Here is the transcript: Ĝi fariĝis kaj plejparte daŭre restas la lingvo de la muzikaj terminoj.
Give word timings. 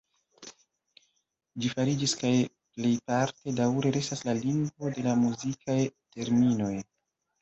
Ĝi 1.65 1.69
fariĝis 1.73 2.15
kaj 2.23 2.31
plejparte 2.77 3.55
daŭre 3.61 3.91
restas 3.99 4.25
la 4.31 4.35
lingvo 4.41 4.93
de 4.97 5.05
la 5.09 5.15
muzikaj 5.25 5.81
terminoj. 6.17 6.73